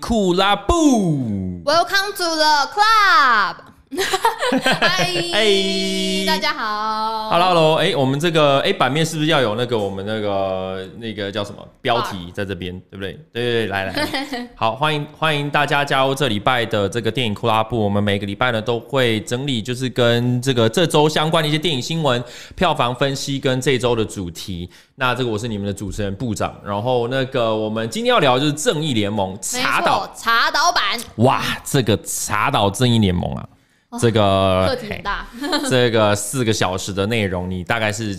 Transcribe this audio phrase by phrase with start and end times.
[0.00, 3.56] 酷拉部，Welcome to the club。
[4.01, 13.13] 嗨， 哎，大家好，Hello，Hello，哎，我们这个哎版面是不是要有那个我们那个那个叫什么标题在这边，对不对？
[13.31, 17.79] 对对对，来来， 好，欢迎欢迎大家加入这礼拜的这个电影库拉布。
[17.79, 22.23] 我们每个礼拜呢都会整理，就是跟这个这周相关的一些电影新闻、
[22.55, 24.69] 票房分析跟这周的主题。
[24.95, 30.99] 那这个我是你们的主持人部长，然后那个我们今天要聊的就是正义联盟查岛查岛版。
[31.17, 33.43] 哇，这个查岛正义联盟啊！
[33.99, 35.27] 这个课题很大，
[35.69, 38.17] 这个四个小时的内容，你大概是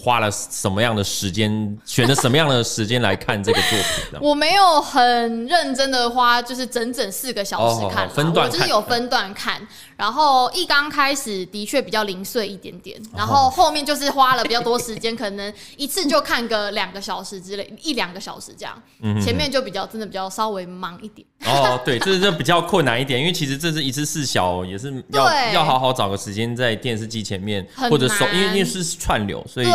[0.00, 3.70] 花了什么样的时间，选择什么样的时间来看这个作
[4.10, 4.20] 品？
[4.20, 9.60] 我没有很认真的花，就是整整四个小时看，分段，就是有分段看。
[9.96, 18.74] 然后一刚开始的确比较零碎一点点，然后后面就是花了比较多时间，可能一次就看个两个小时之类，一两个小时这样。
[19.22, 21.24] 前面就比较真的比较稍微忙一点。
[21.46, 29.66] 哦，对，这这比较困难一点，因为其实这是一次四小，也是要要好好找个时间在电视机前面或者手，因为因为是串流，所以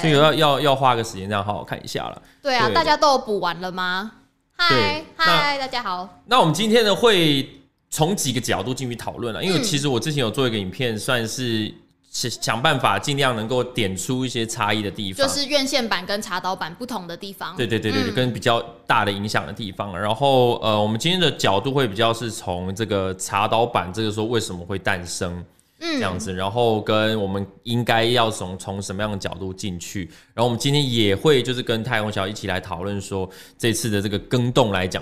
[0.00, 2.22] 所以要要要花个时间这样好好看一下了。
[2.42, 4.12] 对啊，大家都补完了吗？
[4.56, 6.20] 嗨嗨，大家好。
[6.26, 7.48] 那我们今天呢会。
[7.92, 11.74] 从几个角度进去讨论了，因为其实我之前有做一个影片，算是
[12.10, 17.56] 想想办法尽量能够点出一些差异的地方，就是院线版跟茶导版不同的地方。
[17.56, 19.96] 对对对对，跟比较大的影响的地方。
[19.96, 25.44] 然后呃，我们今天的角度会比较是从这个茶导版这个时候为什么会诞生，
[25.78, 30.06] 这样子，然后跟我们应该要从从什么样的角度进去。
[30.34, 35.00] 然后我们今天也会就是跟太空小一起来讨论说，这次的这个更动来讲。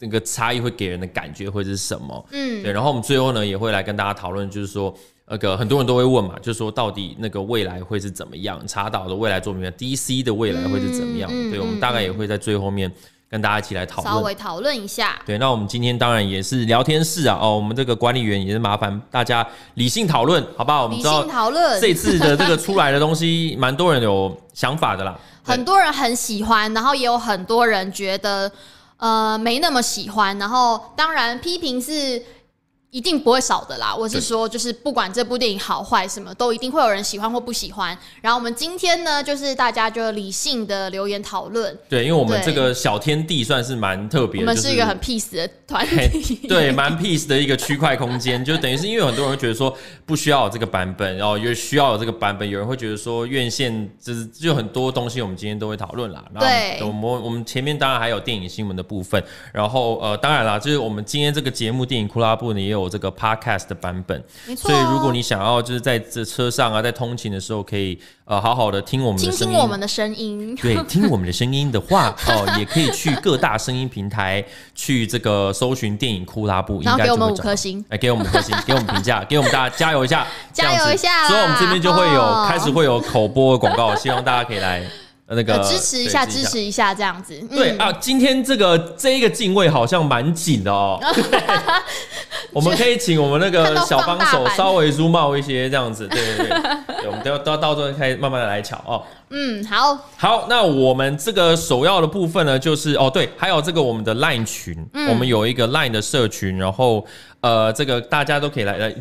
[0.00, 2.26] 这个差异会给人的感觉会是什么？
[2.30, 2.70] 嗯，对。
[2.70, 4.96] 然后我们最后呢也会来跟大家讨论，就是说
[5.30, 8.58] 那个很多人都会问嘛，就是说到底那个未来会是怎么样？
[8.66, 11.30] 查岛的未来作品，DC 的未来会是怎么样？
[11.32, 12.90] 嗯、对，我们大概也会在最后面
[13.30, 15.20] 跟大家一起来讨论，稍微讨论一下。
[15.26, 20.84] 对，那我们今天当然也是聊天室啊，哦，我们这个管理员也是麻烦大家理性讨论，好不好？
[20.84, 25.14] 我们知道讨论这次的这个出来的东西，蛮多人有想法的啦，
[25.44, 28.50] 很多人很喜欢，然后也有很多人觉得。
[28.96, 32.20] 呃，没那么喜欢，然后当然批评是。
[32.90, 33.94] 一定不会少的啦！
[33.94, 37.96] 我是说，就是不管这部电影好坏，什么都一定会有人喜欢或不喜欢。
[38.22, 41.78] 然后我们今天呢，就是大家就理性的留言讨论。
[41.86, 46.36] 对，因为我们这个小天地算是蛮特别的，我们是一个很 peace 的团体。
[46.48, 52.48] 对，蛮 peace 的一个区块空间，就等于是因为很多人会觉得说不需要有这个版本，然后又需要有这个版本。
[52.48, 56.24] 有人会觉得说院线就是就很多东西，我们今天都会讨论啦。
[56.40, 59.22] 对，我们我们前面当然还有电影新闻的部分，
[59.52, 62.78] 然后呃，当然啦，就是我们今天这个节目电影库拉布呢也有。
[62.88, 64.70] 有这个 podcast 的版本，没错。
[64.70, 70.56] 所以如果你想要就是在这车上啊，在通勤的时候，可以呃好好的听我们的声音，听听我们的声音。
[70.56, 74.42] 对，听我们的声音的话， 哦，也可以去各大声音平台
[74.74, 81.28] 去这个搜寻电影库拉布，然后给我们五颗星，来给我们五颗星，给我们评价，给我们大家加油一下，加油一下。
[81.28, 84.82] 所以我们这边就会有开始会有口播的广告，希望大家可以来。
[85.30, 87.38] 那个支持一下，支持一下，这样子。
[87.50, 90.98] 对啊，今天这个这一个镜位好像蛮紧的哦。
[92.50, 96.08] 我们可以请我们那个小帮手稍微 zoom out 一些，这样子。
[96.08, 99.04] 对对 对，我们都要都要到时候开始慢慢的来瞧哦。
[99.28, 99.98] 嗯，好。
[100.16, 104.74] 好，那我们这个首要的部分呢，就是哦，对，还有这个我们的 Line 群，
[105.10, 107.06] 我们有一个 Line 的社群，然后
[107.42, 108.94] 呃，这个大家都可以来来。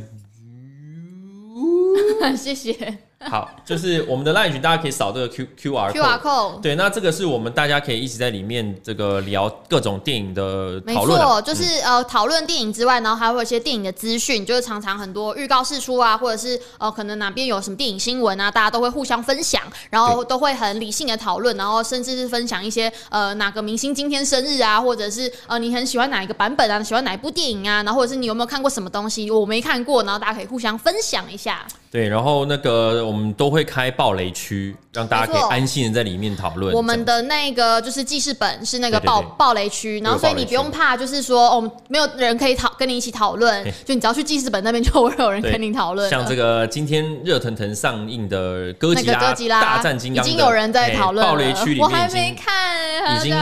[2.35, 2.97] 谢谢。
[3.19, 6.61] 好，就是我们的 LINE 群，大家可以扫这个 Q Q R QR code。
[6.61, 11.19] 对，那这个是我们大家可以一直在里面这个聊各种电影的讨论。
[11.19, 31.65] 没错，就是呃讨论电影之外，然后还会有一些电影的资讯，就是常常很多预告释出啊，或者是呃可能哪边有什么电影新闻啊，大家都会互相分享，然后都会很理性的讨论，然后甚至是分享一些呃哪个明星今天生日啊，或者是呃你很喜欢哪一个版本啊，喜欢哪一部电影啊，然后或者是你有没有看过什么东西，我没看过，然后大家可以互相分享一下。
[31.89, 36.75] 对，然后那个我们都会开暴雷区，让大家可以安心的在里面讨论。
[36.75, 46.09] 我们的那个就是记事本是那个暴暴雷区，然后所以你不用怕，就是说哦，没有人可以讨跟你一起讨论，就你只要去记事本那边就会有人跟你讨论。
[46.09, 51.37] 像这个今天热腾腾上映的哥吉拉大战金刚，已经有人在讨论暴。
[51.37, 53.33] 雷区里面我还没看，已经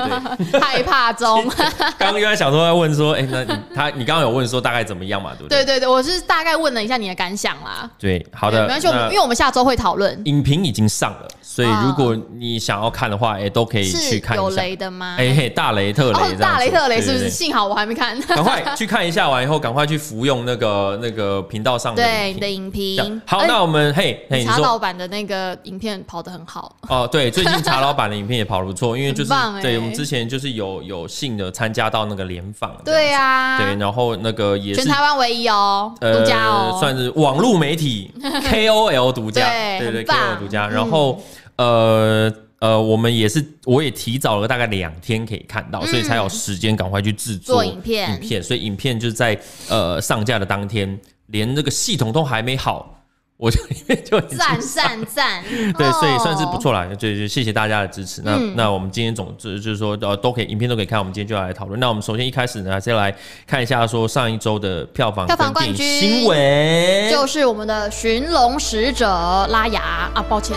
[0.60, 1.46] 害怕中。
[1.98, 5.32] 刚刚原来想说要问说，哎，那你他你刚刚有问说大概怎么样嘛？
[5.38, 5.58] 对不对？
[5.58, 7.88] 对对对，我是大概问了一下你的感想啦。
[7.98, 14.42] 对，好的，没关系，我们那因为我们下周会讨论，影评已经上了，所以如果你想要看的话，也都可以去看一下。
[14.42, 15.16] 有雷的吗？
[15.18, 17.30] 哎嘿，大雷特雷，哦，大雷特雷是不是？
[17.30, 23.20] 幸好我还没看， 赶快去看一下，完以后赶快去服用那个那个频道上的对你的影评。
[23.26, 27.08] 好，那我们嘿，嘿查老板的那个影片跑得很好哦。
[27.10, 29.32] 对，最近查老板的影片也跑得不错， 因为就是
[29.62, 40.68] 对我们之前就是有有幸的参加到那个联访，对呀，对，然后那个也是全台湾唯一哦，独家哦，算是网络媒体 KOL 独家，对对 KOL 独家。
[40.68, 41.22] 然后
[41.56, 48.14] 呃呃，我们也是，我也提早了大概两天可以看到，所以才有时间赶快去制作影片。
[48.14, 49.38] 影片，所以影片就是在
[49.68, 53.03] 呃上架的当天，连那个系统都还没好。
[53.36, 55.42] 我就 因为就赞赞赞，
[55.76, 56.86] 对，所以算是不错啦。
[56.94, 58.22] 就就谢谢大家的支持。
[58.24, 60.98] 那那我们今天总之就是说，呃，都可以，影片都可以看。
[60.98, 61.78] 我们今天就要来讨论。
[61.80, 63.14] 那我们首先一开始呢，先来
[63.46, 69.06] 看一下说上一周的票房票房冠军新闻，就是我们的《寻龙使者》
[69.48, 70.56] 拉雅啊，抱歉。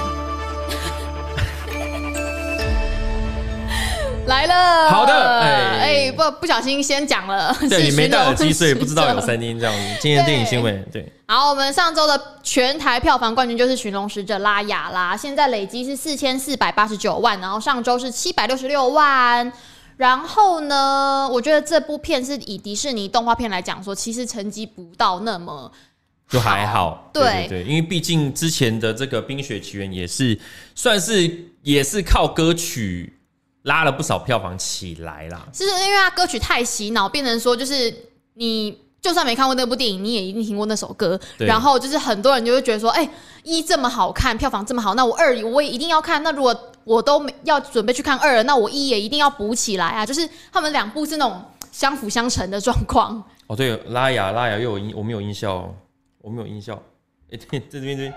[4.27, 9.97] 来了，好的，哎哎，不不小心先讲了，对，你没戴耳机，所以不知道有声音这样子。
[10.01, 19.51] 今天电影新闻，对，好，我们上周的全台票房冠军就是《寻龙使者》拉雅啦，现在累积是四千四百八十九万，然后上周是七百六十六万。
[19.95, 25.71] 然后呢，我觉得这部片是以迪士尼动画片来讲说，其实成绩不到那么
[26.29, 30.37] 就还好，对对对，因为毕竟之前的这个《冰雪奇缘》也是
[30.75, 31.31] 算是
[31.63, 33.13] 也是靠歌曲。
[33.67, 37.93] 拉了不少票房起来啦，是因为他歌曲太洗脑，变成说就是
[38.35, 41.19] 你就算没看过那部电影，你也一定听过那首歌。
[41.37, 43.07] 然后就是很多人就会觉得说，哎，
[43.43, 46.23] 一这么好看，票房这么好，那我二我也一定要看。
[46.23, 50.05] 那如果我都没要准备去看二了，那我一也一定要补起来啊。
[50.05, 53.21] 就是他们两部是那种相辅相成的状况。
[53.47, 55.75] 哦，对，拉雅拉雅又有音，我没有音效，
[56.21, 56.81] 我没有音效。
[57.31, 58.13] 哎，对，在这边这边。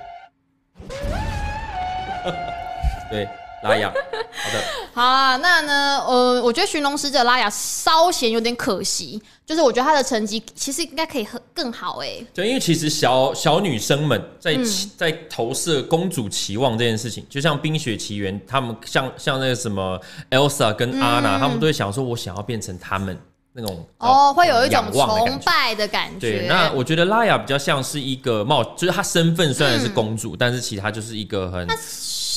[3.10, 3.28] 对。
[3.62, 4.64] 拉雅， 好的，
[4.94, 5.36] 好啊。
[5.36, 12.26] 那呢，呃，我觉得《寻龙使者》拉雅稍显有点可惜，就是我觉得她的成绩其实应该可以更好哎、欸。
[12.32, 14.64] 对，因为其实小小女生们在、嗯、
[14.96, 23.18] 在投射公主期望这件事情，就像《冰雪奇缘》，他们像像那个什么 Elsa 跟 Anna，、嗯、们都会想说，我想要变成他们
[23.52, 26.38] 那种哦，会有一种崇拜的感觉。
[26.38, 31.68] 对，那我觉得拉雅比较像是一个冒，就是她身份虽然是公主，嗯、但是其实她就是一个很。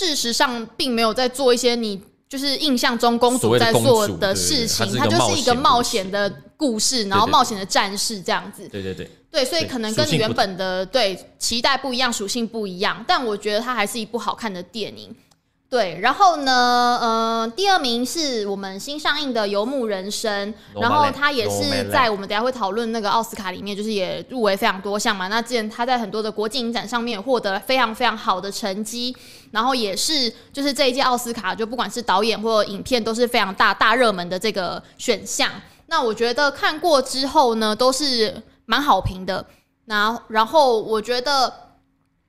[0.04, 8.68] 事实上，并没有在做一些你就是印象中公主在做的事情，它就是一个冒险的故事，然后冒险的战士这样子。
[8.68, 15.16] 对对对，对，所以可能跟你原本的对期待不一样，属性不一样，但我觉得它还是一部好看的电影。
[15.74, 25.30] 对，然后呢，呃，第二名是我们新上映的《游牧人生》，然后他也是在我们等下会讨论那个奥斯卡里面，就是也入围非常多项嘛。
[25.30, 29.18] 那之前他在很多的国际影展上面获得非常非常好的成绩，
[29.50, 35.50] 然后也是就是这一届奥斯卡就不管是导演或影片都是非常大大热门的这个选项。
[35.88, 39.44] 那我觉得看过之后呢，都是蛮好评的。
[39.86, 41.52] 那然后我觉得，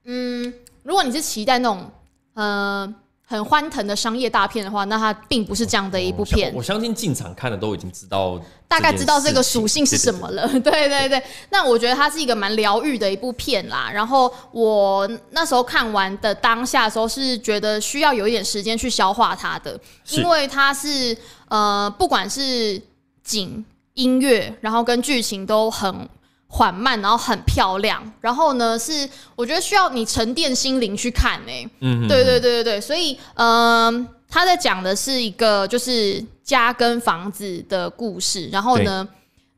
[0.05, 0.51] 嗯，
[0.81, 1.91] 如果你是期待那种，
[2.33, 2.91] 呃。
[3.27, 6.53] 很欢腾的商业大片的话，那它并不是这样的一部片。
[6.53, 10.47] 我相信进场看的都已经知道，大概知道这个属性是什么了。
[10.61, 13.89] 对对对，那我觉得它是一个蛮疗愈的一部片啦。
[13.91, 19.79] 然后我那时候看完的当下的时候，是觉得需要有一点时间去消化它的，
[20.11, 21.17] 因为它是
[21.47, 22.79] 呃，不管是
[23.23, 26.07] 景、音乐，然后跟剧情都很。
[26.55, 31.69] 缓慢，然后很漂亮，然后呢，是我觉得需要你沉淀心灵去看诶、欸。
[31.81, 39.05] 嗯哼，对对对对对，所以嗯、呃，他在讲的是一个就是家跟房子的故事，然后呢，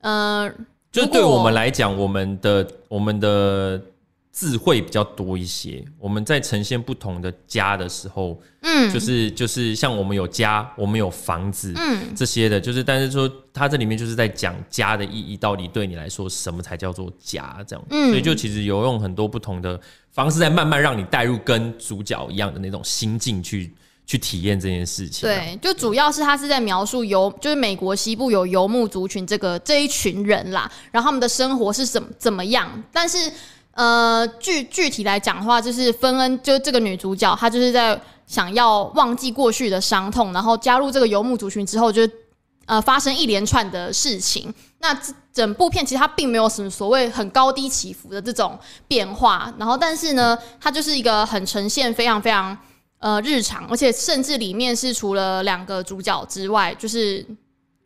[0.02, 0.54] 嗯，呃、
[0.92, 3.80] 就对我们来讲，我们的我们的。
[4.40, 17.58] 智慧比较多一些，我们在呈现不同的家的时候，嗯，就是就是像我们有家，我们有房子，嗯，这些的，就是但是说它这里面就是在讲家的意义，到底对你来说什么才叫做家？
[17.68, 23.74] 这样，嗯，所以就其实有用很多不同的方式在慢慢让你带入跟主角一样的那种心境去
[24.06, 25.28] 去体验这件事情。
[25.28, 33.18] 对，就主要是他是在描述游，就是美国西部有游牧族群这个这一群人啦，然后他们的生活是怎么怎么样，但是。
[33.78, 42.02] 呃，具具体来讲的话，就是芬恩，就这个女主角，她就是在想要忘记过去的伤痛，然后加入这个游牧族群之后，就
[42.66, 44.52] 呃发生一连串的事情。
[44.80, 45.00] 那
[45.32, 48.58] 整部片其实它并没有什么所谓很高低起伏的这种
[48.88, 52.58] 变化，然后但是呢，它就是一个很呈现非常非常
[52.98, 57.24] 呃日常，而且甚至里面是除了两个主角之外，就是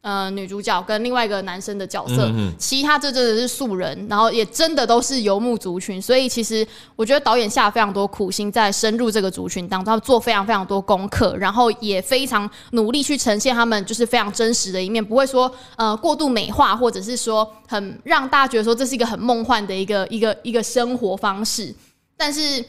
[0.02, 21.76] 呃，女主角跟另外一个男生的角色，其他这真的是素人，然后也真的都是游牧族群，所以其实我觉得导演下了非常多苦心在深入这个族群当中，他做非常非常多功课，然后也非常努力去呈现他们就是非常真实的一面，不会说呃过度美化，或者是说很让大家觉得说这是一个很梦幻的一个一个一个生活方式，
[22.18, 22.66] 但是。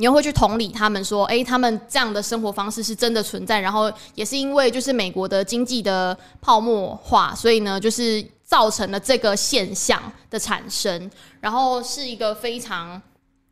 [0.00, 10.00] 你又会去同理他们说，哎、欸，他们这样的生活方式是真的存在，然后也是因为就是美国的经济的泡沫化，所以呢，就是造成了这个现象
[10.30, 13.02] 的产生，然后是一个非常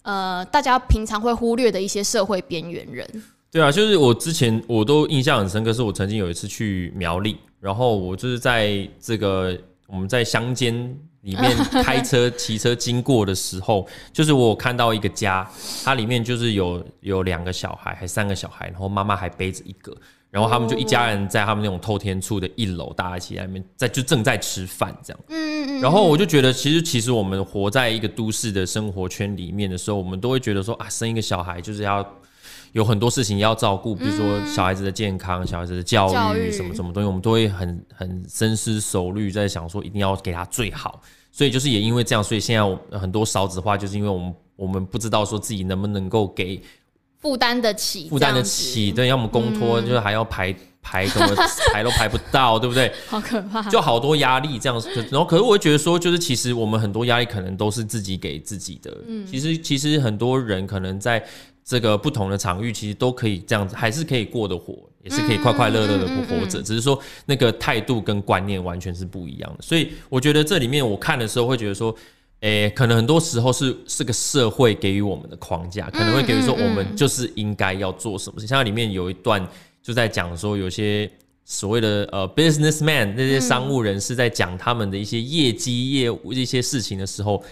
[0.02, 3.24] 呃大家平常会忽略的一些社会边缘人。
[3.50, 10.96] 对啊，就是我之前我都印象很深刻，是我曾经有一次去苗栗，然后我就是在这个我们在乡间。
[11.26, 15.44] 里面开车、骑车经过的时候， 就是我看到一个家，
[15.84, 19.92] 它里面就是有有两个小孩，还三个小孩，然后妈妈还背着一个，
[20.30, 25.20] 然后他们就一家人在他们那种透天处的一楼，大家一起在里面在就正在吃饭这样。
[25.28, 25.80] 嗯嗯。
[25.80, 32.08] 然后我就觉得，其实其实我们活在一个都市的生活圈里面的时候，我们都会觉得说啊，生一个小孩就是要。
[32.76, 41.00] 有很多事情要照顾，比如说小孩子的健康、嗯、小孩子的教育什么什么东西，我们都会很很深思熟虑，在想说一定要给他最好。
[41.32, 46.60] 所以就是也因为这样，所以现在我很多少子化，就是因为我们我们不知道说自己能不能够给
[47.18, 51.34] 负担得起，负担得起，对，要么公托，就是还要排排什么
[51.72, 52.92] 排都排不到，对不对？
[53.06, 54.78] 好可怕，就好多压力这样。
[55.10, 58.94] 然后可是我会觉得说，就是其实我们很多压力可能都是自己给自己的。
[59.08, 61.26] 嗯，其实其实很多人可能在。
[61.68, 66.62] 这个不同的场域其实都可以这样子，还是可以过得活，也是可以快快乐乐的活着。
[66.62, 69.58] 只是说那个态度跟观念完全是不一样的。
[69.60, 71.92] 所以我觉得这里面我看的时候会觉得说，
[72.38, 78.46] 诶，可能很多时候是是个社会给予我们的框架，可能会给予说我们就是应该要做什么事。
[78.46, 79.44] 像里面有一段
[79.82, 81.10] 就在讲说，有些
[81.44, 87.42] 所谓的呃 businessman 那些商务人士在讲他们的一些业绩业务一些事情的时候，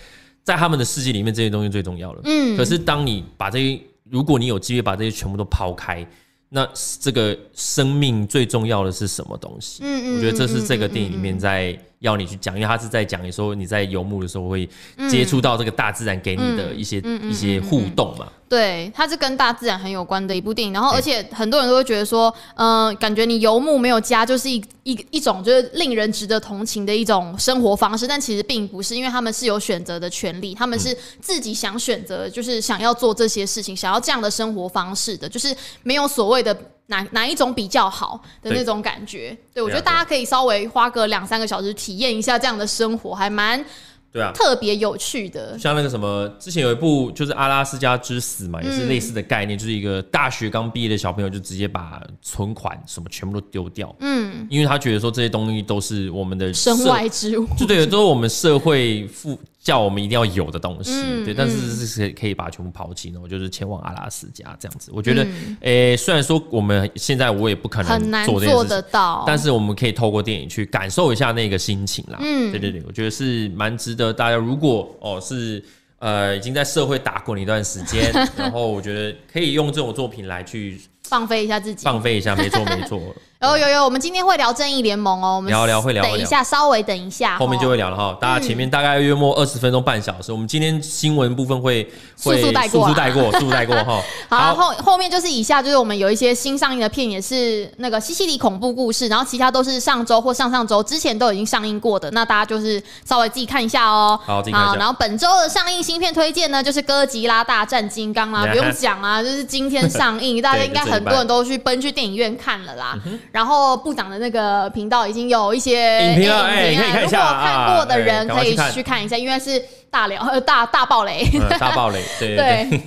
[0.45, 2.21] 在他们的世界里面这些东西最重要了。
[2.23, 3.81] 嗯，可是当你把这些
[4.11, 6.07] 如果你有机会把这些全部都抛开，
[6.49, 6.69] 那
[7.01, 9.83] 这个生命最重要的是什么东西？
[9.83, 14.69] 嗯嗯，我觉得这是这个电影里面在要你去讲，因为他是在讲你说你在游牧的时候会
[15.09, 18.27] 接触到这个大自然给你的一些一些互动嘛。
[18.47, 20.73] 对，它是跟大自然很有关的一部电影。
[20.73, 28.07] 然后，而且很多人都会觉得说，嗯、呃，感觉你游牧没有家，就是一一一种就是令人值得同情的一种生活方式。
[28.07, 39.31] 但其实并不是，因为他们是有选择的权利，他们是自己想选择，就是想要做这些事情，想要这样的生活方式的，就是没有所谓的哪哪一种比较好的那种感觉。
[39.53, 43.65] 对，对，我觉得大家可以稍微花个两三个小时体验一下这样的生活，还蛮。
[44.13, 59.37] 对啊，特别有趣的，像那个什么，之前有一部就是《阿拉斯加之死》嘛，也是类似的概念，就是一个大学刚毕业的小朋友就直接把存款什么全部都丢掉，嗯，因为他觉得说这些东西都是我们的身外之物，就对，都是我们社会付。
[59.65, 64.91] 叫我们一定要有的东西，嗯、对，但是是可以把它全部抛弃，然后就是前往阿拉斯加这样子。
[64.93, 72.19] 我觉得，诶、嗯欸，虽然说我们现在我也不可能做得到，但是我们可以透过电影去感受一下那个心情啦。
[72.21, 74.37] 嗯，对对对，我觉得是蛮值得大家。
[74.37, 75.65] 如果哦是
[75.99, 80.79] 呃已经在社会打滚一段时间， 然后我觉得可以用这种作品来去。
[81.07, 82.99] 放飞一下自己，放飞一下，没错没错。
[83.45, 88.17] 有有有，我们今天会聊正义联盟哦，我们聊聊会聊，等一下稍微等一下，后面就会聊了哈。
[88.19, 91.87] 大家前面大概约莫二十分钟半小时，我们今天新闻部分会
[92.17, 94.01] 速速带过，速速带过， 速速带过哈。
[94.31, 104.19] 好，后后面就是以下就是我们有一些新上映的片，也是那个西西里恐怖故事，然后其他都是上周或上上周之前都已经上映过的，那大家就是稍微自己看一下哦。
[104.25, 104.77] 好，自己看一下。
[104.77, 111.75] 然后本周的上映新片推荐呢，就是哥吉拉大战金刚啦， 不用讲啊，就是今天上映，大家应该很多人都去奔。
[111.85, 112.99] 去电影院看了啦，
[113.35, 117.19] 然后部长的那个频道已经有一些影评了，哎，可以看一下。
[117.19, 119.61] 如果看过的人可以去看一下，因为是
[119.91, 122.81] 大聊呃大大暴雷，大暴雷， 对对。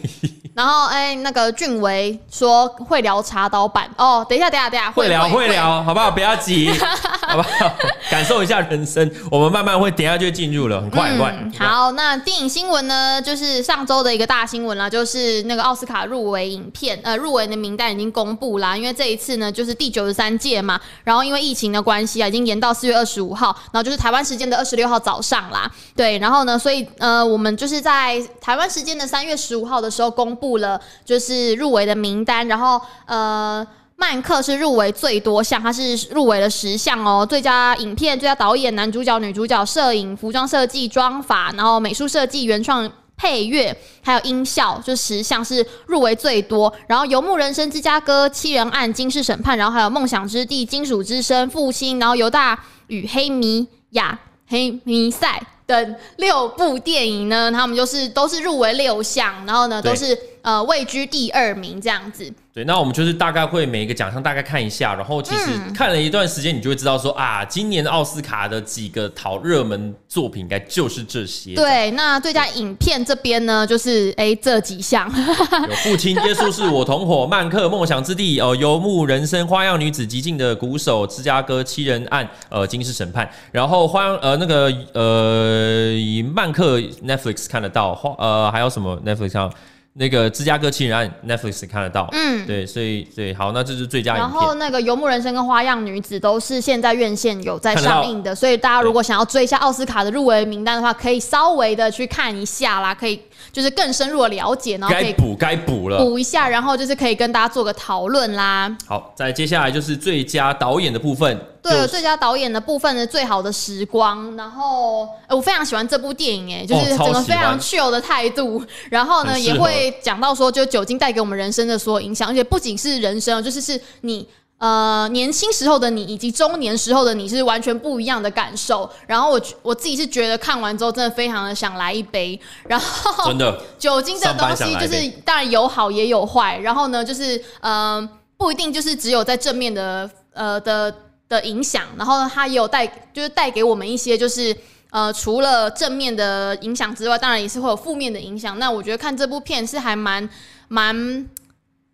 [0.56, 6.10] 然后哎，那个俊维说会聊茶刀版哦，等一下等一下等一下，会聊会聊，好不好？
[6.10, 6.72] 不要急，
[7.28, 7.76] 好不好？
[8.10, 11.68] 感受一下人生，我们慢慢会，等下就进入了，很快很快。
[11.68, 18.76] 好，那电影新闻呢，就是上周的一个大新闻啦，就是那个奥斯卡入围影片，呃，入围的名单已经公布啦。
[18.76, 25.72] 因为这一次呢，就是第九十三届嘛，然后因为疫情的关系啊，已经延到四月二十五号，然后就是台湾时间的二十六号早上啦。
[25.96, 30.58] 对，然后呢，所以呃，我们就是在台湾时间的三月十五号的时候公布。
[30.58, 33.64] 了，就是入围的名单，然后呃，
[34.00, 46.72] 曼克是入围最多项，他是入围了十项哦，最佳影片、最佳导演、男主角、女主角、摄影、服装设计、妆发，然后美术设计、原创配乐还有音效，就十项是入围最多。
[46.88, 62.32] 然后《游牧人生》、《芝加哥七人案》、《惊世审判》，然后还有《梦想之地》、《金属之声》、《复兴》，然后犹大与黑弥亚、黑弥赛等六部电影呢，他们就是都是入围六项，然后呢都是呃位居第二名这样子。
[62.54, 71.54] 对，那我们就是大概会每一个奖项大概看一下，然后其实看了一段时间，你就会知道说、嗯、啊，今年的奥斯卡的几个讨热门作品，应该就是这些。
[71.54, 75.06] 对，那最佳影片这边呢，就是哎这几项，
[75.70, 89.52] 有父亲耶稣是我同伙， 曼克梦想之地，呃，游牧人生，花样女子，极尽的鼓手，芝加哥七人案，呃，惊世审判，然后花样呃那个呃以曼克 Netflix 看得到，花呃还有什么 Netflix 上？
[90.00, 94.30] 那个芝加哥七人案 Netflix 看得到，嗯，对，所以对，好，那这是最佳影片。
[94.30, 103.20] 然后那个游牧人生跟花样女子都是现在院线有在上映的，所以大家如果想要追一下奥斯卡的入围名单的话，可以稍微的去看一下啦，可以
[103.52, 108.78] 就是更深入的了解，然后可以补该补了补一下，然后就是可以跟大家做个讨论啦。
[108.86, 111.36] 好，再接下来就是最佳导演的部分。
[111.70, 128.90] 对，最佳导演的部分的最好的时光，然后、欸、我非常喜欢这部电影，哎，就是整个非常 chill 的态度，然后呢也会讲到说，就酒精带给我们人生的所有影响，而且不仅是人生，就是是你呃年轻时候的你以及中年时候的你是完全不一样的感受。
[129.06, 140.94] 然后我我自己是觉得看完之后真的非常的想来一杯，然后 真的酒精这东西就是当然有好也有坏，然后呢就是嗯、呃、不一定就是只有在正面的呃的。
[141.30, 144.56] 的影响，然后呢，它也有带，就是带给我们一些，就是
[144.90, 148.58] 呃，除了正面的影响之外，当然也是会有负面的影响。
[148.60, 150.28] 那我觉得看这部片是还蛮
[150.70, 150.96] 蛮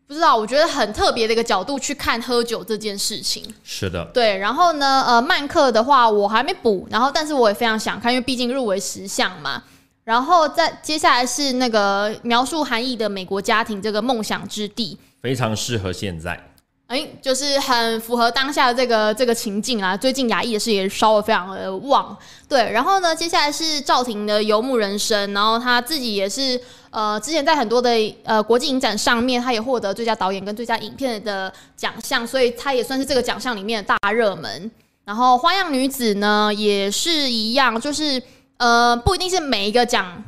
[0.05, 3.43] 不知道，我觉得很特别的一个角度去看喝酒这件事情。
[3.63, 4.37] 是的，对。
[4.37, 9.63] 然后呢，呃，曼克的话我还没补，然后但是我也非常想看，因为毕竟入围十项嘛。
[10.03, 16.51] 然后再接下来是那个描述含义的美国家庭，这个梦想之地，非常适合现在。
[16.93, 19.97] 哎、就是很符合当下的这个这个情境啊。
[19.97, 22.15] 最近牙医的事也烧的非常的旺，
[22.47, 22.71] 对。
[22.71, 26.59] 然后呢，接下来是赵婷的《游牧人生》，然后他自己也是
[26.91, 27.89] 呃，之前在很多的
[28.23, 34.69] 呃国际影展上面，他也获得最佳导演跟最佳影片的奖项，所以他也算是这个奖项里面的大热门。
[35.03, 38.21] 然后《花样女子》呢，也是一样，就是
[38.57, 40.23] 呃，不一定是每一个奖。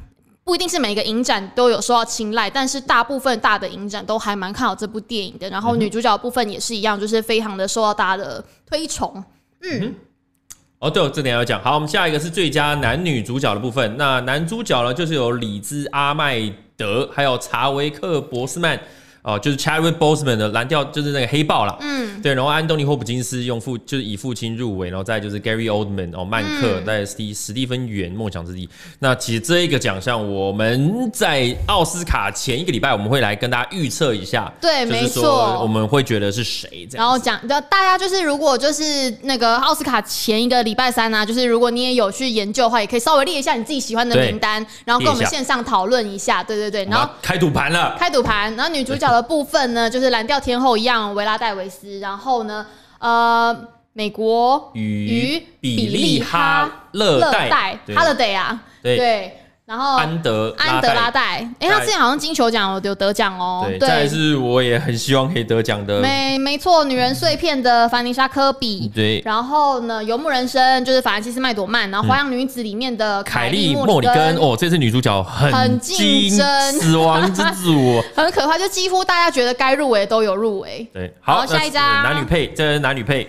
[0.45, 5.49] 不一定是每个影展都有受到青睐，但是大部分大的影展都还蛮看好这部电影的。
[5.49, 9.23] 然后女主角部分也是一样，就是非常的受到大家的推崇。
[9.63, 9.95] 嗯，
[10.77, 11.59] 哦，对，这点要讲。
[11.63, 13.97] 好，我们下一个是最佳男女主角的部分。
[13.97, 16.39] 那男主角呢，就是有李兹阿麦
[16.77, 18.79] 德，还有查维克博斯曼。
[19.25, 21.75] 哦，就是 Chadwick Boseman 的蓝调，就是那个黑豹啦。
[21.81, 22.35] 嗯，对。
[22.35, 28.69] 然后安东尼霍普金斯用父，就是以父亲入围，然后再就是 Gary Oldman 哦，曼克，再史蒂史蒂芬元梦想之地。
[28.99, 34.53] 那其实这一个奖项，我们在奥斯卡前一个礼拜，我们会来跟大家预测一下。
[34.61, 35.59] 对，没错。
[35.59, 37.03] 我们会觉得是谁这样？
[37.03, 46.43] 然后讲，大家就是如果就是那个奥斯卡前一个礼拜三啊，就是如果你也有去研究的话，也可以稍微列一下你自己喜欢的名单，然后跟我们线上讨论一下。
[46.43, 48.55] 对对对，然后开赌盘了，开赌盘。
[48.55, 49.14] 然后女主角。
[49.15, 51.99] 的部分呢，就是蓝调天后一样，维拉戴维斯。
[51.99, 52.65] 然后呢，
[52.99, 53.55] 呃，
[53.93, 57.49] 美国与比利哈勒戴
[57.95, 59.41] 哈勒戴啊，对。
[59.67, 63.65] 对然后安德安德拉戴，哎，他之前好像金球奖有得奖哦。
[63.67, 65.99] 对，再是我也很希望可以得奖的。
[65.99, 68.91] 没没错，女人碎片的凡妮莎科比。
[68.93, 69.19] 对。
[69.25, 71.89] 然后呢，游牧人生就是法兰西斯麦朵曼。
[71.89, 74.35] 然后花样女子里面的凯莉莫里根。
[74.35, 80.87] 哦，这次女主角很很竞争，死亡之组 很可怕，就几乎大家觉得该入围都有入围。
[80.93, 83.27] 对，好，下一张男女配，这是男女配。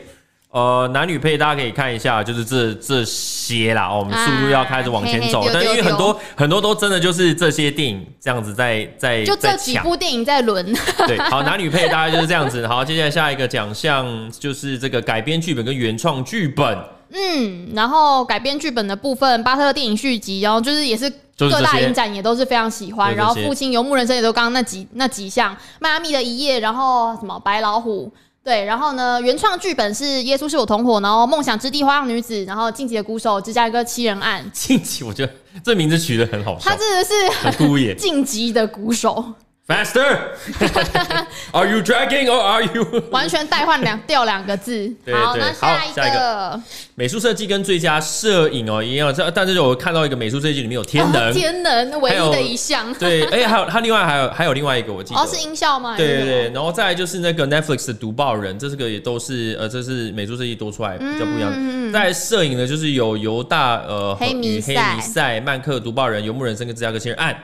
[0.56, 3.92] 呃，男女配大家可以看一下，就是这这些啦。
[3.92, 10.74] 我们速度要开始往前走，啊、嘿嘿但因为很多很多都真的就是这些电影这样子在在就这几部电影在轮。
[11.06, 12.66] 对，好， 男女配大概就是这样子。
[12.66, 16.78] 好，接下来下一个奖项就是这个改编剧本跟原创剧本。
[17.12, 23.14] 嗯，然后改编剧本的部分，巴特的电影续集，然后就是也是各大影展也都是非常喜欢。
[23.14, 28.10] 然后父亲、游牧人生也都刚刚那几那几项，迈阿密的一夜，然后什么白老虎。
[28.46, 34.40] 对，然后呢，原创剧本是《耶稣是我同伙》，然后《梦想之地》、《花样女子》，然后《晋级的鼓手》、《芝加哥七人案》。
[34.54, 35.32] 晋级，我觉得
[35.64, 36.70] 这名字取得很好笑。
[36.70, 37.92] 他真的是很故意。
[37.98, 39.34] 晋级的鼓手。
[39.68, 42.86] Faster！Are you dragging or are you？
[43.10, 44.94] 完全代换两掉两个字。
[45.12, 46.62] 好，那下一个，下一个
[46.94, 49.12] 美术设计跟最佳摄影哦一样。
[49.12, 52.94] 这但是我看到一个美术设计里面有天能，天能唯一的一项。
[52.94, 55.96] 对，哎，还有他另外还有还有另外一个，我记得哦是音效吗？
[55.96, 61.50] 对对对，然后再来就是那个 Netflix 的读报人，这是个也都是呃，这是美术设计多出来比较不一样。
[61.52, 67.36] 嗯，再来摄影呢，就是有犹大呃黑弥赛、曼克读报人、游牧人生跟芝加哥七人案。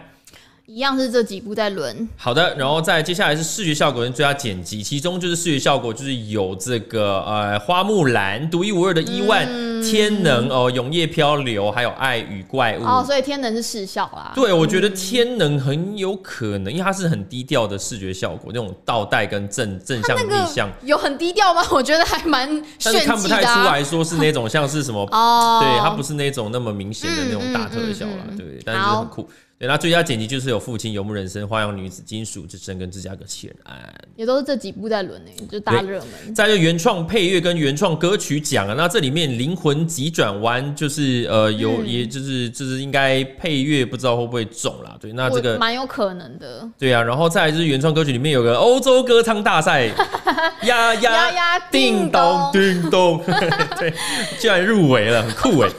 [0.67, 2.09] 一样是这几部在轮。
[2.17, 14.33] 好的，然后再接下来是视觉效果跟最佳剪辑，其中就是视觉效果就是有这个呃花木兰独一无二的伊万、嗯、天能哦、永夜漂流，还有爱与怪物哦，所以天能是视效啦。
[14.35, 21.63] 对，我觉得天能很有可能，因为它是很低调的视觉效果，那种倒带跟正正向逆向有很低调吗？
[21.73, 22.49] 我觉得还蛮
[22.83, 29.29] 但是看不太出来说是那种像是什么 哦，对，它不是那种那么明显的那种大特效啦，嗯嗯嗯、对，但是很酷。
[29.63, 36.35] 对，那最佳剪辑就是有《父亲》、《游牧人生》、《花样女子》、《金属之声》跟《芝加哥七人案》，也都是这几部在轮诶，就大热门。
[36.35, 44.97] 再就原创配乐跟原创歌曲奖啊，那这里面《灵魂急转弯》就是呃有，嗯、也就是就是应该配乐不知道会不会中啦。
[45.01, 46.69] 对，那这个蛮有可能的。
[46.77, 49.87] 对啊，然后再来就是原创歌曲里面有个欧洲歌唱大赛，
[50.67, 53.23] 呀呀呀，叮咚叮咚，
[53.79, 53.95] 对，
[54.41, 55.71] 居然入围了，很酷诶。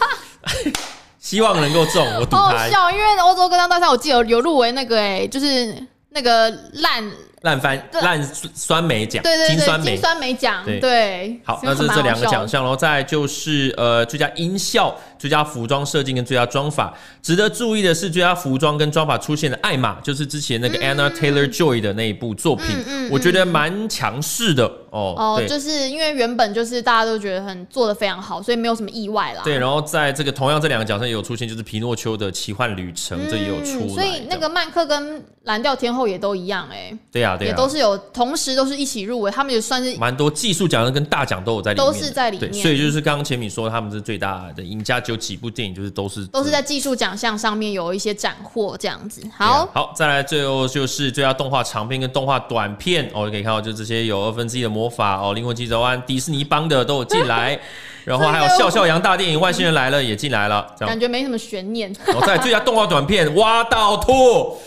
[1.33, 2.43] 希望能够中，我赌他。
[2.43, 5.75] 好笑，因为欧洲歌唱大赛，我记得有入围那个哎、欸，就是
[6.09, 11.41] 那个烂烂番烂酸梅奖，对对对，金酸梅金酸梅奖，对，对。
[11.43, 14.95] 好，那这是这两个奖项，然后再来就是呃最佳音效。
[15.17, 25.13] 最佳服装设计跟最佳妆法，值得注意的是，最佳服装跟妆法出现的艾玛，就是之前那个 Anna Taylor Joy 的那一部作品，嗯嗯嗯、我觉得蛮强势的哦。
[25.17, 29.41] 哦，就是因为原本就是大家都觉得很做的非常好，所以没有什么意外啦。
[29.43, 33.93] 对，然后在这个同样这两个奖项也有出现，就是皮诺丘的奇幻旅程，嗯、这也有出来。
[33.93, 36.97] 所以那个曼克跟蓝调天后也都一样哎、欸。
[37.11, 42.53] 对呀、啊，对呀、啊，也都是有同时都是一起入围，他们也算是蛮多技术奖项跟大奖都有在里面，都是在里面。
[42.53, 45.93] 所以就是刚刚前面说他们是最大的赢家，就几部电影就是。
[45.93, 49.21] 都是都是在技术奖项上面有一些斩获这样子。
[49.37, 57.57] 好、啊，好，再来最后就是最佳动画长片跟动画短片哦，可以看到就这些有二分之一的魔法哦，灵魂急转弯，迪士尼帮的都有进来，
[58.03, 61.93] 然后还有笑笑羊大电影外星人来了也进来了，感觉没什么悬念。
[62.05, 64.57] 然后再最佳动画短片挖到吐，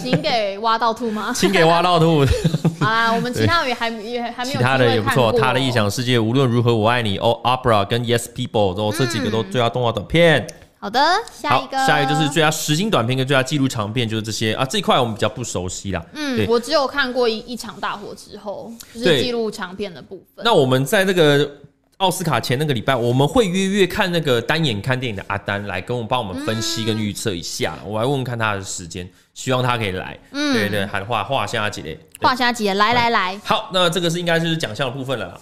[0.00, 1.30] 请给挖到吐吗？
[1.36, 2.24] 请给挖到吐。
[2.80, 10.46] 好啦，我们其他也还也还没有，其他的也不错，他的异想世界无论如何我爱你哦，Opera 跟 Yes People 都这几个都最佳动画短片。
[10.78, 11.00] 好的，
[11.32, 14.64] 下一个，下一个就是最佳实景短片跟最佳纪录长片，就是这些啊。
[14.64, 16.04] 这一块我们比较不熟悉啦。
[16.12, 20.44] 嗯，我只有看过一一场大火之后，就是纪录长片的部分。
[20.44, 21.50] 那我们在那个
[21.96, 27.74] 奥斯卡前那个礼拜，我们会约约看那个单眼看电影的阿丹来跟我们帮我们分析跟预测一下。
[27.82, 30.18] 嗯、我来问问看他的时间，希望他可以来。
[30.32, 33.40] 嗯，对对，喊话话下几嘞，话下几来来来。
[33.42, 35.40] 好，那这个是应该就是奖项的部分了啦。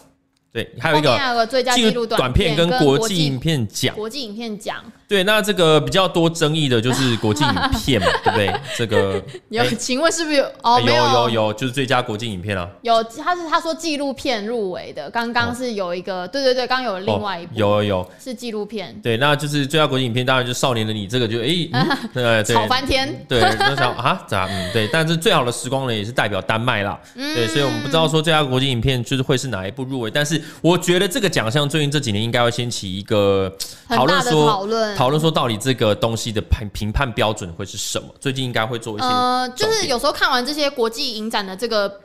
[0.52, 4.84] 对，还有一个最佳纪录短片跟国际影片奖，国际影片奖。
[5.08, 7.50] 对，那这个比较多争议的就是国际影
[7.84, 8.60] 片嘛，对不对？
[8.76, 10.44] 这个 有，请问是不是有？
[10.62, 12.68] 哦，有有有，就是最佳国际影片啊。
[12.82, 18.98] 有，他是他说纪录片入围的，刚刚是有一个，对对对，刚有另外一部，有有有，是纪录片。
[19.02, 21.68] 对，那就是最佳国际影片，当然就是《少年的你》，这个就哎，
[22.12, 23.24] 对吵翻天。
[23.28, 24.46] 对，那想啊咋？
[24.50, 26.98] 嗯，对，但是最好的时光呢，也是代表丹麦啦。
[27.14, 33.52] 对，所以我们不知道说最佳国际影片就是会是哪一部入围，但是我觉得这个奖项最近这几年应该会掀起一个
[33.88, 35.94] 讨论，说讨论讨论说到底这个。
[36.04, 38.08] 东西的评评判标准会是什么？
[38.20, 42.00] 最近应该会做一些，呃，就是有时候看完这些国际影展的这个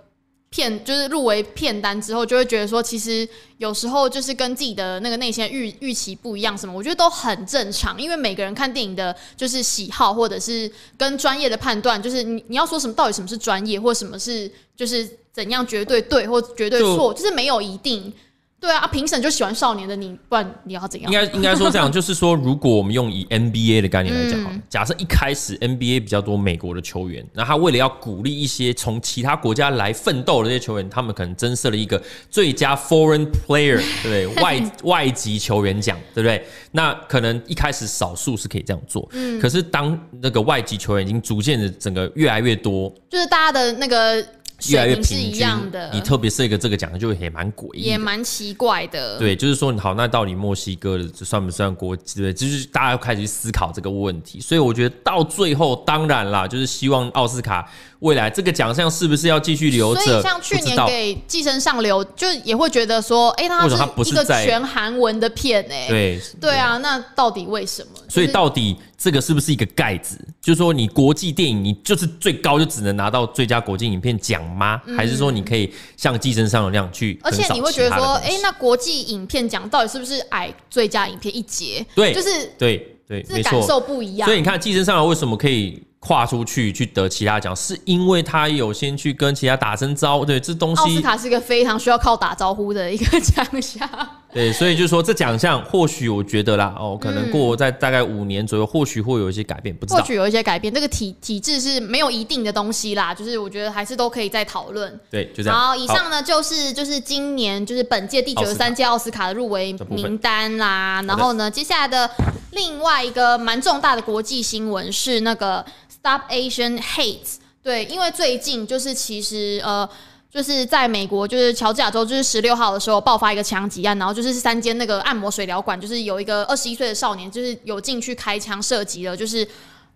[0.50, 18.14] 片，就是入围片单之后，就会觉得说，其实有时候就是跟自己的那个内心预预期不一样，什么，我觉得都很正常，因为每个人看电影的就是喜好，或者是跟专业的判断，就是你你要说什么，到底什么是专业，或什么是就是怎样绝对对或绝对错，就，就是没有一定。
[18.60, 21.12] 对啊，评审就喜欢少年的你，不然你要怎样？
[21.12, 34.44] 应该应该说这样，就是说，如果我们用以 NBA 的概念来讲哈，嗯、假设一开始 NBA 比较多美国的球员，那他为了要鼓励一些从其他国家来奋斗的这些球员，他们可能增设了一个最佳 Foreign Player，对不对？
[34.44, 36.46] 外外籍球员奖，对不对？
[36.72, 44.22] 那可能一开始少数是可以这样做，嗯，可是当那个外籍球员已经逐渐的整个越来越多，就是大家的那个。
[44.68, 45.48] 越来越平均，
[45.94, 49.18] 你特别是一个这个奖，就也蛮诡异，也蛮奇怪的。
[49.18, 52.22] 对，就是说，好，那到底墨西哥的这算不算国际？
[52.22, 54.40] 对，就是大家要开始去思考这个问题。
[54.40, 57.70] 所以我觉得到最后，当然啦，就是希望奥斯卡。
[58.00, 60.02] 未来这个奖项是不是要继续留着？
[60.02, 63.76] 所以像去年给《寄生上流》，就也会觉得说，哎、欸，它是
[64.10, 68.00] 一个全韩文的片、欸，哎，对，对啊，那到底为什么？
[68.08, 70.18] 所以到底这个是不是一个盖子？
[70.42, 74.82] 就是说，你国际电影，你就是最高就只能拿到最佳国际影片奖吗？
[74.86, 77.20] 嗯、还是说你可以像《寄生上流》那样去？
[77.22, 81.86] 而且你会觉得说，哎、欸，那国际影片奖到底是不是矮最佳影片一截？
[81.94, 84.26] 对，就是对对，是感受不一样。
[84.26, 85.84] 所以你看，《寄生上流》为什么可以？
[86.00, 90.26] 跨出去去得其他奖，是因为他有先去跟其他打声招呼。
[90.26, 90.82] 对，这东西。
[90.82, 93.88] 奥斯卡是一个非常需要靠打招呼的一个奖项。
[94.32, 100.00] 对，所以就是说这奖项或许我觉得啦，哦，可能过在大概五年左右，或许会有一些改变，不知道。
[100.00, 105.00] 或许有一些改变，这个体体制是没有一定的东西啦，就是我觉得还是都可以再讨论。
[105.10, 105.60] 对，就这样。
[105.60, 111.04] 好，以上呢就是就是今年就是本届第九十三届奥斯卡的入围名单啦。
[111.08, 112.10] 然后呢，接下来的
[112.52, 115.66] 另外一个蛮重大的国际新闻是那个
[116.02, 117.38] Stop Asian Hate。
[117.62, 119.90] 对，因为最近就是其实呃。
[120.32, 129.38] 就是在美国，就是乔治亚州，就是十六号的时候爆发一个枪击案，然后就是三间那个按摩水疗馆，就是有一个二十一岁的少年，就是有进去开枪射击了，就是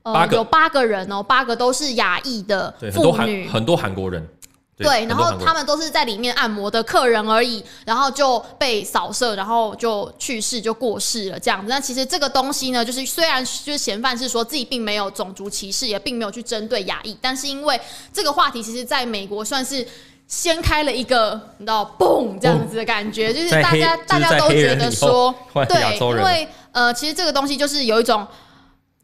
[0.01, 4.27] 呃有八个人哦，八个都是亚裔的妇女，很多韩国人，
[4.77, 11.67] 对，然后他们都是在里面按摩的客人而已，然后就被扫射，然后就去世，就过世了这样子。
[11.69, 17.79] 那其实这个东西呢，就是虽然就是嫌犯是说自己并没有种族歧视，也并没有去针对亚裔，但是因为
[18.11, 19.85] 这个话题，其实在美国算是。
[20.25, 25.35] 掀开了一个，你知道，嘣这样子的感觉，就是大家大家都觉得说，
[25.67, 28.25] 对，因为呃，其实这个东西就是有一种，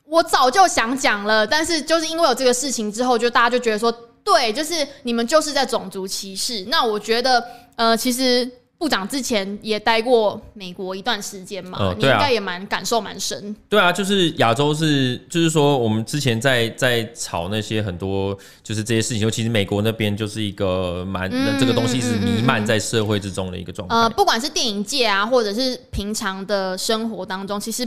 [0.06, 6.66] 我早就想讲了，但是就是因为有这个事情之后，就大家就觉得说，对，就是你们就是在种族歧视。
[6.66, 7.44] 那我觉得，
[7.76, 8.50] 呃，其实。
[8.80, 13.54] 部长之前也待过美国一段时间嘛，你应该也蛮感受蛮深。
[13.68, 23.94] 对啊，就是亚洲是，就是说我们之前在在吵那些很多就是这些事情，尤其是美国那边就是一个蛮、嗯、这个东西是弥漫在社会之中的一个状态。
[23.94, 27.86] 呃，不管是电影界啊，或者是平常的生活当中，其实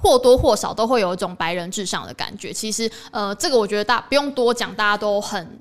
[0.00, 2.52] 或多或少都会有一种白人至上的感觉。
[2.52, 5.60] 其实呃，这个我觉得大不用多讲，大家都很。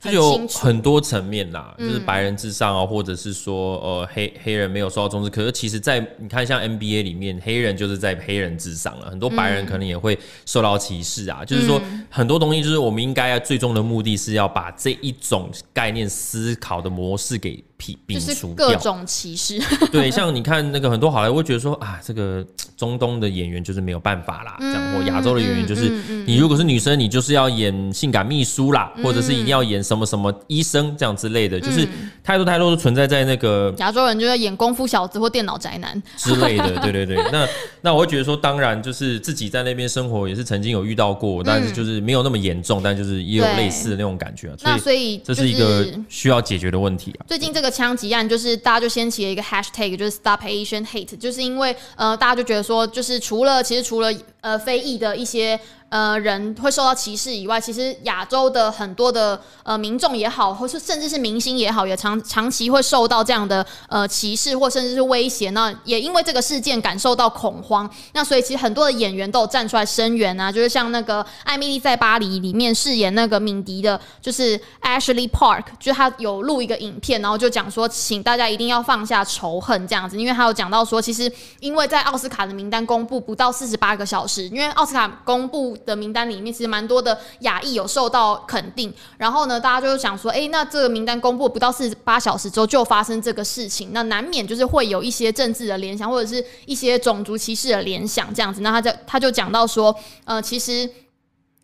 [0.00, 5.30] 就有很多层面啦，就是白人至上啊，或者是说呃黑黑人没有受到重视。
[5.30, 11.44] 可是其实，在你看像 NBA 里面，黑人就是在黑人至上了，很多白人可能也会受到歧视啊。
[11.44, 11.80] 就是说
[12.10, 17.62] 很多东西，就是我们应该要最终的目的是要把这一种概念思考的模式给。
[18.08, 22.44] 就是各种歧视， 对，像你看那个很多好莱坞会觉得说啊，这个
[22.76, 25.90] 中东的演员就是没有办法啦，这样或亚洲的演员就是
[26.26, 31.88] 你如果是女生，你就是要演性感秘书啦，或者是一定要演什么什么医生这样之类的，就是
[32.22, 37.16] 太多太多都存在在那个亚洲人就要演功夫小子或电脑宅男之类的，对对对。
[37.32, 37.48] 那
[37.80, 44.54] 那我会觉得说，当然就是自己在那边生活也是曾经有遇到过，但是就是没有那么严重，但就是也有类似的那种感觉啊。
[44.62, 47.26] 那所以这是一个需要解决的问题啊。
[47.26, 47.71] 最近这个。
[47.72, 55.58] 枪击案就是大家就掀起了一个 hashtag，就是 Stop Asian Hate，就是因为呃大家就觉得说，就是除了其实除了呃非议的一些。
[55.92, 65.50] 呃，人会受到歧视以外，其实亚洲的很多的呃民众也好，或是甚至是明星也好，也长长期会受到这样的呃歧视或甚至是威胁。
[65.50, 85.76] 那也因为这个事件感受到恐慌，那所以其实很多的演员都有站出来声援啊，就是像那个《艾米丽在巴黎》里面饰演那个敏迪的，就是 Ashley Park，就是他有录一个影片，然后就讲说，请大家一定要放下仇恨这样子，因为他有讲到说，其实因为在奥斯卡的名单公布不到四十八个小时，因为奥斯卡公布。
[85.84, 98.60] 的名单里面其实蛮多的亚裔有受到肯定，然后呢，大家就想说，哎，那这个名单公布不到四十八小时之后就发生这个事情，那难免就是会有一些政治的联想，或者是一些种族歧视的联想这样子。
[98.60, 100.88] 那他就他就讲到说，呃，其实，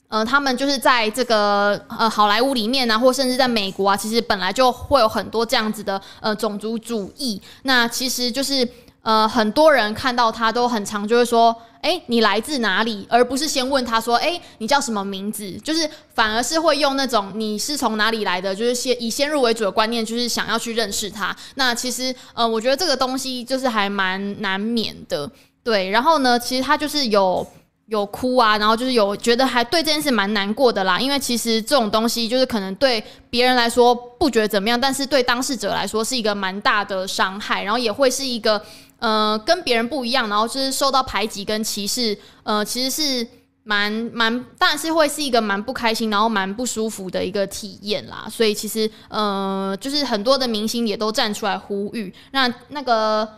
[0.08, 7.40] 呃，他们就是在这个呃好莱坞里面啊，或甚至在美国啊，其实本来就会有很多这样子的呃种族主义。
[7.62, 8.68] 那其实就是。
[9.08, 13.06] 呃，很多人看到他都很常就会说，哎、你来自哪里？
[13.08, 15.50] 而不是先问他说，哎、你叫什么名字？
[15.64, 21.34] 就是反而是会用那种你是从哪里来的，就是先以先入为主的观念，就是想要去认识他。
[21.54, 25.30] 那其实，呃，我觉得这个东西就是还蛮难免的，
[25.64, 25.88] 对。
[25.88, 27.46] 然后呢，其实他就是有
[27.86, 38.62] 有哭啊，然后就是有觉得还对这件事蛮难过的啦，因为其实这种东西就是可能对别人来说不觉得怎么样，但是对当事者来说是一个蛮大的伤害，然后也会是一个。
[38.98, 43.26] 呃，跟别人不一样，然后就是受到排挤跟歧视，呃，其实是
[43.62, 48.26] 蛮蛮，当然是会是一个蛮不开心，然后蛮不舒服的一个体验啦。
[48.30, 52.12] 所以其实，呃，就是很多的明星也都站出来呼吁。
[52.32, 53.28] 那那个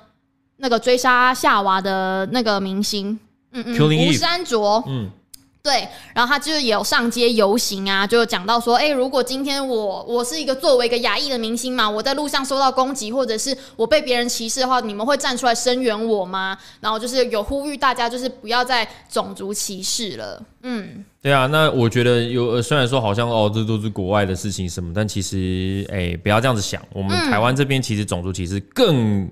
[0.57, 3.19] 那个追杀夏娃的那个明星，
[3.53, 5.11] 嗯嗯，吴山卓，嗯。
[5.63, 16.57] 对，然后他就是有上街游行啊，就讲到说，哎，如果今天我我是一个作为一个亚裔的明星嘛，我在路上受到攻击，或者是我被别人歧视的话，你们会站出来声援我吗？
[16.81, 20.43] 然后就是有呼吁大家，就是不要再种族歧视了。
[20.63, 29.27] 嗯，对啊，那我觉得有，虽然说好像哦，这都是国外的事情什么，但其实哎，不要这样子想，我们台湾这边其实种族歧视更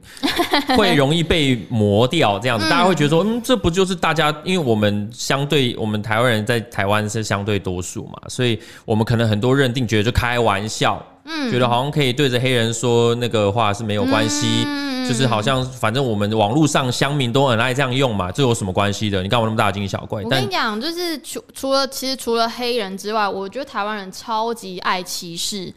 [0.76, 11.04] 会容易被磨掉，这样子，嗯、 大家会觉得说，嗯，这不就是大家，因为我们相对我们台湾人在台湾是相对多数嘛，所以我们可能很多认定觉得就开玩笑。
[11.28, 19.22] 嗯，觉得好像可以对着黑人说那个话是没有关系，嗯、就是好像反正我们网络上乡民都很爱这样用嘛，这有什么关系的？
[19.22, 20.22] 你干嘛那么大惊小怪？
[20.22, 25.72] 我跟你讲，就是除除了其实除了黑人之外，我觉得台湾人超级爱歧视。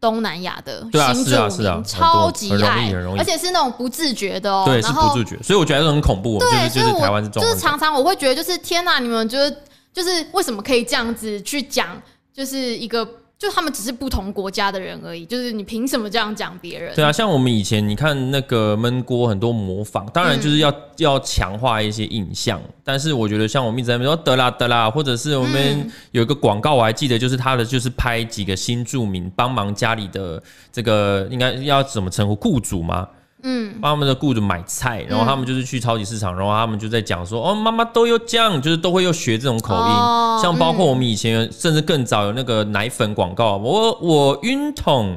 [0.00, 4.66] 东南亚的新住民、啊是啊、超级爱，而且是那种不自觉的哦、喔。
[4.66, 6.38] 对，是不自觉，所以我觉得很恐怖。
[6.38, 9.50] 对，就是就是台湾是就是常常我会觉得，就是天哪，你们觉得
[9.94, 11.88] 就是为什么可以这样子去讲，
[12.34, 13.08] 就是一个。
[13.44, 16.94] 就他们只是不同国家的人而已，就是你凭什么这样讲别人？
[16.94, 22.58] 对啊，像我们以前你看那个闷锅，很多模仿，当然就是要、嗯、要强化一些印象。
[22.82, 33.06] 但是我觉得像我们一直在说得啦得啦，或者是我们有一个广告我还记得，就是他的就是拍几个新住民帮忙家里的这个应该要怎么称呼雇主吗？
[33.44, 45.16] 嗯，帮他们的雇主买菜，然后他们就是去超级市场，然后他们就在讲说，哦，妈妈都有酱，就是都会又学这种口音，哦、像包括我们以前甚至更早有那个奶粉广告，我我晕桶。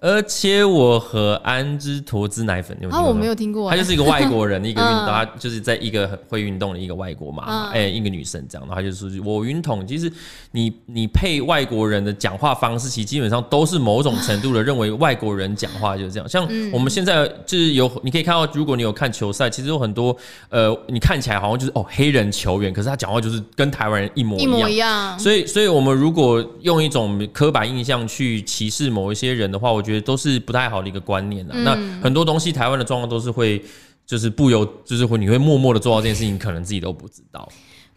[0.00, 3.68] 而且我和安之陀之奶粉，有啊，我没有听过。
[3.70, 10.12] 他就是一个外国人，一个运动，他就是在一个很会运动的一个外国嘛，哎，一个女生这样，然后他就说：“我晕桶。”其实
[10.52, 16.28] 你你配外国人的讲话方式，其实基本上都是某种程度的认为外国人讲话就是这样。
[16.28, 20.16] 像我们现在就是有，你可以看到，如果你有看球赛，其实有很多
[20.48, 24.48] 呃，你看起来好像就是哦黑人球员，可是他讲话就是跟台湾人一模一样。
[24.48, 25.18] 一模一样。
[25.18, 31.54] 所以，所以我们如果用一种刻板印象去歧视某一些人的话，我觉得都是不太好的一个观念了。
[31.56, 33.64] 嗯、那很多东西，台湾的状况都是会，
[34.06, 37.48] 就是不由，就是会，你会默默的做到这件事情，可能自己都不知道。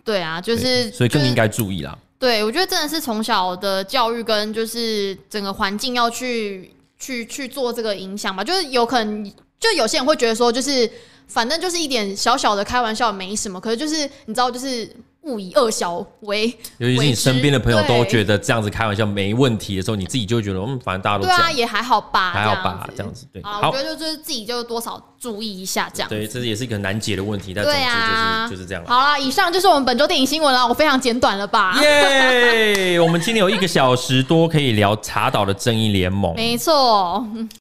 [0.06, 1.98] 对啊，就是，所以更应该注意啦。
[2.18, 8.44] 对，我觉得真的是从小的教育跟就是整个环境要去去去做这个影响吧。
[8.44, 9.24] 就是有可能，
[9.60, 10.90] 就有些人会觉得说，就是
[11.28, 14.90] 反正就是一点小小的开玩笑没什么，可是就是你知道，就是。
[15.24, 16.48] 勿以恶小为，
[16.80, 23.42] 尤其是你身边的朋友都觉得这样子开玩笑没问题的时候，你自己就会觉得，嗯，反正大家都这样，对啊，也还好吧，还好吧，这样子，对。
[23.44, 26.10] 好，我觉得就是自己就多少注意一下这样。
[26.10, 28.84] 对，这也是一个难解的问题，但总之就是就是这样。
[28.88, 31.80] 好了，以上就是我们本周电影新闻了，我非常简短了吧？
[31.82, 33.00] 耶！
[33.00, 37.24] 我们今天有一个小时多可以聊查岛的正义联盟， 没错。